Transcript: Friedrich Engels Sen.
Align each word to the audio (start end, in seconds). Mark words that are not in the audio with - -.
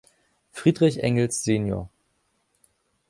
Friedrich 0.49 0.97
Engels 1.03 1.43
Sen. 1.43 1.87